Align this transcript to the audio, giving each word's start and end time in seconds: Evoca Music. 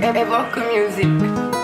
Evoca 0.00 0.60
Music. 0.60 1.57